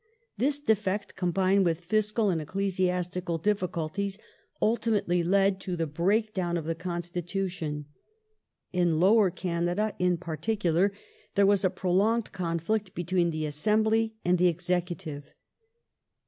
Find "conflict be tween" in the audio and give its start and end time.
12.31-13.29